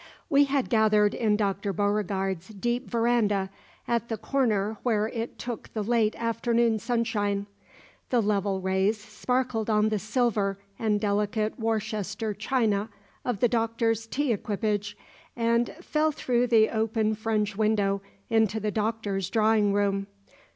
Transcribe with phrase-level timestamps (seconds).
[0.31, 1.71] We had gathered in Dr.
[1.73, 3.51] Beauregard's deep verandah,
[3.87, 7.45] at the corner where it took the late afternoon sunshine.
[8.09, 12.89] The level rays sparkled on the silver and delicate Worcester china
[13.23, 14.97] of the Doctor's tea equipage,
[15.35, 20.07] and fell through the open French window into the Doctor's drawing room.